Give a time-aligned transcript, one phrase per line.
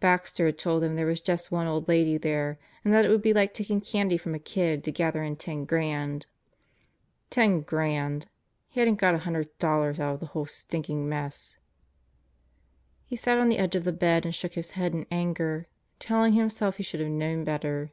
[0.00, 3.20] Baxter had told them there was just one old lady there and that it would
[3.20, 6.24] be like taking candy from a kid to gather in ten grand.
[7.28, 8.24] Ten grand!...
[8.70, 11.58] He hadn't got a hundred dollars out of the whole stinking mess.
[13.04, 15.66] He sat on the edge of the bed and shook his head in anger
[15.98, 17.92] telling himself he should have known better.